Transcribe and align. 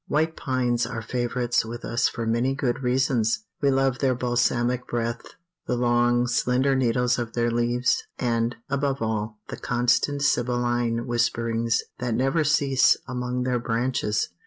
White 0.07 0.35
pines 0.35 0.87
are 0.87 1.03
favorites 1.03 1.63
with 1.63 1.85
us 1.85 2.09
for 2.09 2.25
many 2.25 2.55
good 2.55 2.81
reasons. 2.81 3.45
We 3.61 3.69
love 3.69 3.99
their 3.99 4.15
balsamic 4.15 4.87
breath, 4.87 5.21
the 5.67 5.75
long, 5.77 6.25
slender 6.25 6.75
needles 6.75 7.19
of 7.19 7.33
their 7.33 7.51
leaves, 7.51 8.01
and, 8.17 8.55
above 8.67 9.03
all, 9.03 9.37
the 9.49 9.57
constant 9.57 10.23
sibylline 10.23 11.05
whisperings 11.05 11.83
that 11.99 12.15
never 12.15 12.43
cease 12.43 12.97
among 13.07 13.43
their 13.43 13.59
branches. 13.59 14.29